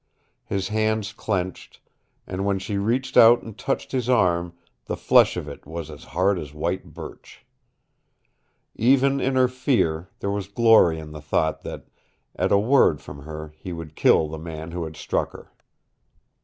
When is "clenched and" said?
1.13-2.43